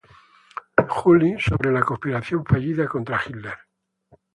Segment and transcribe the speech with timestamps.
[0.97, 3.53] Juli", sobre la conspiración fallida contra Hitler.